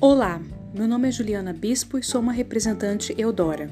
Olá, 0.00 0.40
meu 0.72 0.86
nome 0.86 1.08
é 1.08 1.10
Juliana 1.10 1.52
Bispo 1.52 1.98
e 1.98 2.04
sou 2.04 2.20
uma 2.20 2.30
representante 2.30 3.12
Eudora. 3.18 3.68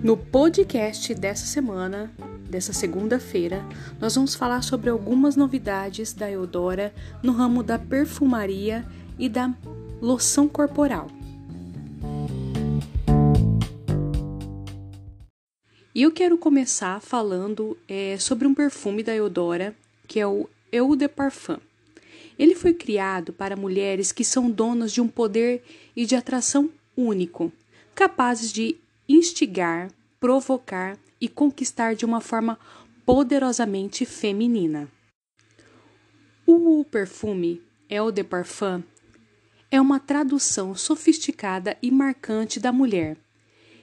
No 0.00 0.16
podcast 0.16 1.12
dessa 1.16 1.44
semana, 1.44 2.08
dessa 2.48 2.72
segunda-feira, 2.72 3.64
nós 3.98 4.14
vamos 4.14 4.36
falar 4.36 4.62
sobre 4.62 4.90
algumas 4.90 5.34
novidades 5.34 6.12
da 6.12 6.30
Eudora 6.30 6.94
no 7.20 7.32
ramo 7.32 7.64
da 7.64 7.80
perfumaria 7.80 8.84
e 9.18 9.28
da 9.28 9.52
loção 10.00 10.46
corporal. 10.46 11.08
E 15.92 16.02
eu 16.02 16.12
quero 16.12 16.38
começar 16.38 17.00
falando 17.00 17.76
é, 17.88 18.16
sobre 18.16 18.46
um 18.46 18.54
perfume 18.54 19.02
da 19.02 19.12
Eudora, 19.12 19.74
que 20.06 20.20
é 20.20 20.26
o 20.26 20.48
Eau 20.70 20.94
de 20.94 21.08
Parfum. 21.08 21.58
Ele 22.38 22.54
foi 22.54 22.72
criado 22.72 23.32
para 23.32 23.56
mulheres 23.56 24.12
que 24.12 24.24
são 24.24 24.48
donas 24.48 24.92
de 24.92 25.00
um 25.00 25.08
poder 25.08 25.64
e 25.96 26.06
de 26.06 26.14
atração 26.14 26.70
único, 26.96 27.52
capazes 27.92 28.52
de 28.52 28.76
instigar, 29.08 29.90
provocar 30.20 30.96
e 31.20 31.28
conquistar 31.28 31.96
de 31.96 32.04
uma 32.04 32.20
forma 32.20 32.56
poderosamente 33.04 34.06
feminina. 34.06 34.88
O 36.46 36.84
perfume 36.84 37.60
Eau 37.88 38.12
de 38.12 38.22
Parfum 38.22 38.80
é 39.72 39.80
uma 39.80 39.98
tradução 39.98 40.72
sofisticada 40.76 41.76
e 41.82 41.90
marcante 41.90 42.60
da 42.60 42.70
mulher 42.70 43.16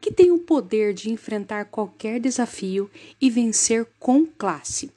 que 0.00 0.12
tem 0.12 0.30
o 0.30 0.38
poder 0.38 0.94
de 0.94 1.10
enfrentar 1.10 1.66
qualquer 1.66 2.18
desafio 2.18 2.90
e 3.20 3.28
vencer 3.28 3.86
com 3.98 4.24
classe. 4.24 4.90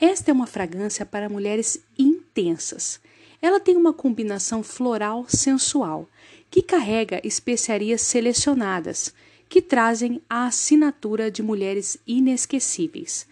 Esta 0.00 0.30
é 0.30 0.34
uma 0.34 0.46
fragrância 0.46 1.06
para 1.06 1.28
mulheres 1.28 1.80
intensas. 1.98 3.00
Ela 3.40 3.60
tem 3.60 3.76
uma 3.76 3.92
combinação 3.92 4.62
floral 4.62 5.26
sensual, 5.28 6.08
que 6.50 6.62
carrega 6.62 7.20
especiarias 7.22 8.00
selecionadas, 8.00 9.14
que 9.48 9.62
trazem 9.62 10.20
a 10.28 10.46
assinatura 10.46 11.30
de 11.30 11.42
mulheres 11.42 11.96
inesquecíveis. 12.06 13.26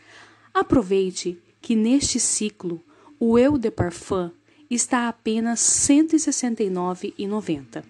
Aproveite 0.55 1.39
que 1.61 1.75
neste 1.75 2.21
ciclo 2.21 2.83
o 3.19 3.39
Eu 3.39 3.57
de 3.57 3.71
Parfum 3.71 4.31
está 4.69 5.01
a 5.01 5.09
apenas 5.09 5.89
R$ 5.89 6.03
169,90. 6.03 7.85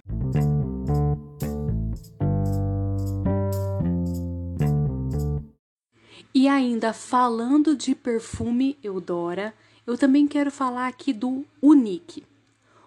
Ainda 6.82 6.92
falando 6.92 7.76
de 7.76 7.94
perfume 7.94 8.76
Eudora, 8.82 9.54
eu 9.86 9.96
também 9.96 10.26
quero 10.26 10.50
falar 10.50 10.88
aqui 10.88 11.12
do 11.12 11.44
Unique. 11.60 12.24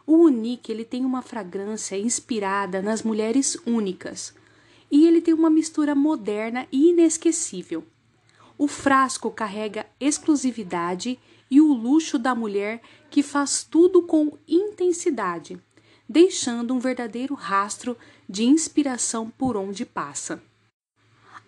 O 0.05 0.17
Unique 0.17 0.69
ele 0.69 0.83
tem 0.83 1.05
uma 1.05 1.21
fragrância 1.21 1.97
inspirada 1.97 2.81
nas 2.81 3.03
mulheres 3.03 3.57
únicas 3.65 4.35
e 4.91 5.07
ele 5.07 5.21
tem 5.21 5.33
uma 5.33 5.49
mistura 5.49 5.95
moderna 5.95 6.67
e 6.73 6.89
inesquecível. 6.89 7.85
O 8.57 8.67
frasco 8.67 9.31
carrega 9.31 9.85
exclusividade 9.97 11.17
e 11.49 11.61
o 11.61 11.71
luxo 11.71 12.19
da 12.19 12.35
mulher 12.35 12.81
que 13.09 13.23
faz 13.23 13.63
tudo 13.63 14.02
com 14.02 14.37
intensidade, 14.45 15.57
deixando 16.07 16.73
um 16.73 16.80
verdadeiro 16.80 17.33
rastro 17.33 17.97
de 18.27 18.43
inspiração 18.43 19.30
por 19.30 19.55
onde 19.55 19.85
passa. 19.85 20.43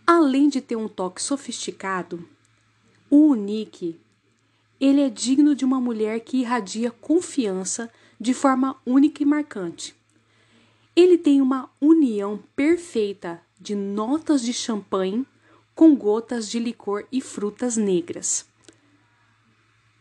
Além 0.06 0.48
de 0.48 0.62
ter 0.62 0.78
um 0.78 0.88
toque 0.88 1.22
sofisticado, 1.22 2.26
o 3.10 3.28
Unique 3.28 4.00
ele 4.80 5.02
é 5.02 5.10
digno 5.10 5.56
de 5.56 5.66
uma 5.66 5.82
mulher 5.82 6.20
que 6.20 6.38
irradia 6.38 6.92
confiança 6.92 7.92
de 8.20 8.34
forma 8.34 8.80
única 8.86 9.24
e 9.24 9.26
marcante. 9.26 9.96
Ele 10.96 11.18
tem 11.18 11.42
uma 11.42 11.70
união 11.82 12.44
perfeita 12.56 13.42
de 13.60 13.76
notas 13.76 14.42
de 14.42 14.54
champanhe 14.54 15.26
com 15.74 15.96
gotas 15.96 16.50
de 16.50 16.60
licor 16.60 17.06
e 17.12 17.22
frutas 17.22 17.76
negras. 17.76 18.48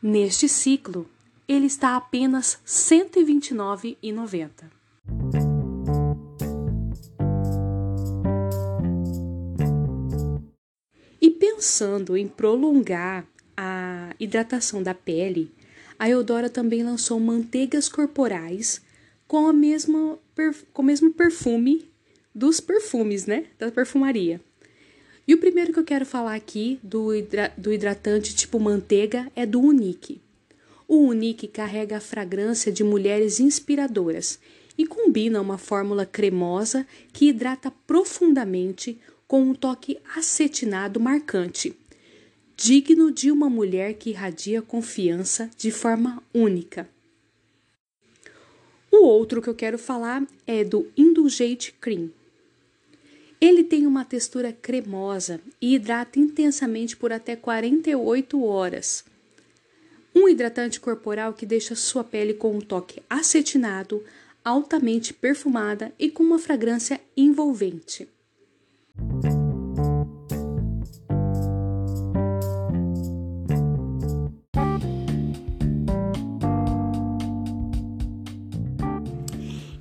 Neste 0.03 0.49
ciclo, 0.49 1.09
ele 1.49 1.66
está 1.66 1.91
a 1.91 1.97
apenas 1.97 2.55
R$ 2.55 2.61
129,90. 2.65 4.71
Pensando 11.56 12.19
em 12.19 12.28
prolongar 12.28 13.27
a 13.56 14.15
hidratação 14.21 14.83
da 14.83 14.93
pele, 14.93 15.50
a 15.99 16.06
Eudora 16.06 16.50
também 16.50 16.84
lançou 16.84 17.19
manteigas 17.19 17.89
corporais 17.89 18.83
com, 19.27 19.47
a 19.47 19.55
mesma, 19.55 20.19
com 20.75 20.83
o 20.83 20.84
mesmo 20.84 21.11
perfume 21.15 21.91
dos 22.34 22.61
perfumes, 22.61 23.25
né? 23.25 23.47
Da 23.59 23.71
perfumaria. 23.71 24.39
E 25.27 25.33
o 25.33 25.39
primeiro 25.39 25.72
que 25.72 25.78
eu 25.78 25.84
quero 25.84 26.05
falar 26.05 26.34
aqui 26.34 26.78
do, 26.83 27.15
hidra 27.15 27.50
do 27.56 27.72
hidratante 27.72 28.34
tipo 28.34 28.61
manteiga 28.61 29.33
é 29.34 29.47
do 29.47 29.59
Unique. 29.59 30.21
O 30.87 30.99
Unique 31.06 31.49
carrega 31.49 31.97
a 31.97 32.00
fragrância 32.00 32.71
de 32.71 32.84
mulheres 32.84 33.41
inspiradoras 33.41 34.39
e 34.77 34.87
combina 34.87 35.41
uma 35.41 35.56
fórmula 35.56 36.05
cremosa 36.05 36.87
que 37.15 37.28
hidrata 37.31 37.72
profundamente 37.87 39.00
com 39.26 39.42
um 39.42 39.54
toque 39.54 39.98
acetinado 40.16 41.00
marcante, 41.00 41.76
digno 42.56 43.10
de 43.10 43.31
uma 43.31 43.50
mulher 43.50 43.94
que 43.94 44.10
irradia 44.10 44.62
confiança 44.62 45.50
de 45.56 45.70
forma 45.70 46.22
única. 46.32 46.88
O 48.91 49.04
outro 49.04 49.42
que 49.42 49.48
eu 49.48 49.54
quero 49.54 49.78
falar 49.78 50.26
é 50.47 50.65
do 50.65 50.91
Indulgente 50.97 51.72
Cream. 51.72 52.10
Ele 53.38 53.62
tem 53.62 53.86
uma 53.86 54.04
textura 54.04 54.53
cremosa 54.53 55.41
e 55.60 55.75
hidrata 55.75 56.19
intensamente 56.19 56.97
por 56.97 57.12
até 57.12 57.36
48 57.36 58.42
horas. 58.42 59.04
Um 60.15 60.26
hidratante 60.26 60.81
corporal 60.81 61.34
que 61.34 61.44
deixa 61.44 61.75
sua 61.75 62.03
pele 62.03 62.32
com 62.32 62.56
um 62.56 62.60
toque 62.60 63.03
acetinado, 63.10 64.03
altamente 64.42 65.12
perfumada 65.12 65.92
e 65.98 66.09
com 66.09 66.22
uma 66.22 66.38
fragrância 66.38 66.98
envolvente. 67.15 68.09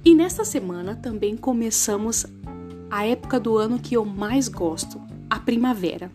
E 0.05 0.13
nesta 0.13 0.45
semana 0.45 0.95
também 0.95 1.35
começamos 1.35 2.27
a 2.91 3.07
época 3.07 3.39
do 3.39 3.57
ano 3.57 3.79
que 3.79 3.97
eu 3.97 4.05
mais 4.05 4.47
gosto, 4.47 5.01
a 5.27 5.39
primavera. 5.39 6.11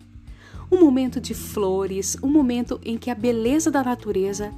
Um 0.71 0.79
momento 0.79 1.19
de 1.19 1.33
flores, 1.33 2.15
um 2.23 2.29
momento 2.29 2.79
em 2.85 2.97
que 2.97 3.09
a 3.09 3.15
beleza 3.15 3.69
da 3.69 3.83
natureza 3.83 4.49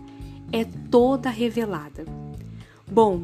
é 0.51 0.63
toda 0.63 1.31
revelada. 1.31 2.05
Bom, 2.85 3.23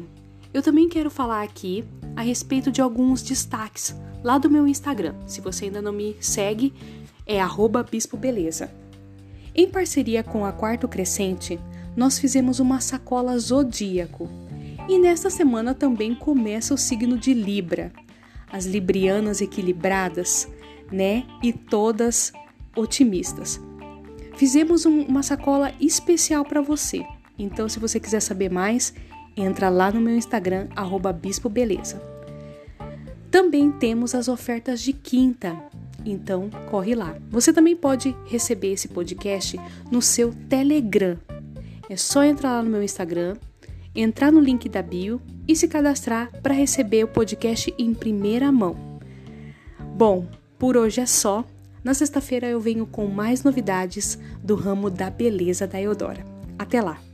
eu 0.52 0.60
também 0.60 0.88
quero 0.88 1.12
falar 1.12 1.42
aqui 1.42 1.84
a 2.16 2.22
respeito 2.22 2.72
de 2.72 2.80
alguns 2.80 3.22
destaques 3.22 3.94
lá 4.24 4.36
do 4.36 4.50
meu 4.50 4.66
Instagram. 4.66 5.14
Se 5.28 5.40
você 5.40 5.66
ainda 5.66 5.80
não 5.80 5.92
me 5.92 6.16
segue, 6.20 6.74
é 7.24 7.40
bispobeleza. 7.88 8.68
Em 9.54 9.68
parceria 9.68 10.24
com 10.24 10.44
a 10.44 10.50
Quarto 10.50 10.88
Crescente, 10.88 11.60
nós 11.96 12.18
fizemos 12.18 12.58
uma 12.58 12.80
sacola 12.80 13.38
zodíaco. 13.38 14.28
E 14.90 14.98
nesta 14.98 15.30
semana 15.30 15.72
também 15.72 16.16
começa 16.16 16.74
o 16.74 16.76
signo 16.76 17.16
de 17.16 17.32
Libra. 17.32 17.92
As 18.50 18.66
librianas 18.66 19.40
equilibradas, 19.40 20.48
né? 20.90 21.24
E 21.40 21.52
todas 21.52 22.32
otimistas. 22.74 23.60
Fizemos 24.34 24.86
um, 24.86 25.02
uma 25.02 25.22
sacola 25.22 25.72
especial 25.80 26.44
para 26.44 26.60
você. 26.60 27.06
Então, 27.38 27.68
se 27.68 27.78
você 27.78 28.00
quiser 28.00 28.18
saber 28.18 28.50
mais, 28.50 28.92
entra 29.36 29.68
lá 29.68 29.92
no 29.92 30.00
meu 30.00 30.16
Instagram, 30.16 30.66
bispobeleza. 31.22 32.02
Também 33.30 33.70
temos 33.70 34.12
as 34.12 34.26
ofertas 34.26 34.80
de 34.80 34.92
quinta, 34.92 35.56
então 36.04 36.50
corre 36.68 36.96
lá. 36.96 37.16
Você 37.30 37.52
também 37.52 37.76
pode 37.76 38.16
receber 38.26 38.72
esse 38.72 38.88
podcast 38.88 39.56
no 39.88 40.02
seu 40.02 40.34
Telegram. 40.48 41.16
É 41.88 41.96
só 41.96 42.24
entrar 42.24 42.56
lá 42.56 42.62
no 42.64 42.70
meu 42.70 42.82
Instagram, 42.82 43.36
entrar 44.02 44.30
no 44.30 44.40
link 44.40 44.68
da 44.68 44.82
bio 44.82 45.20
e 45.46 45.56
se 45.56 45.68
cadastrar 45.68 46.30
para 46.42 46.54
receber 46.54 47.04
o 47.04 47.08
podcast 47.08 47.74
em 47.78 47.92
primeira 47.92 48.50
mão. 48.52 48.76
Bom, 49.96 50.26
por 50.58 50.76
hoje 50.76 51.00
é 51.00 51.06
só. 51.06 51.44
Na 51.82 51.94
sexta-feira 51.94 52.46
eu 52.46 52.60
venho 52.60 52.86
com 52.86 53.06
mais 53.06 53.42
novidades 53.42 54.18
do 54.42 54.54
ramo 54.54 54.90
da 54.90 55.10
beleza 55.10 55.66
da 55.66 55.80
Eudora. 55.80 56.24
Até 56.58 56.80
lá! 56.80 57.09